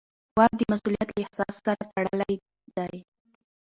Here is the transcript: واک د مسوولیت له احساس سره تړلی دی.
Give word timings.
واک 0.37 0.53
د 0.57 0.61
مسوولیت 0.71 1.07
له 1.13 1.19
احساس 1.23 1.53
سره 1.65 1.73
تړلی 1.91 2.33
دی. 2.77 2.97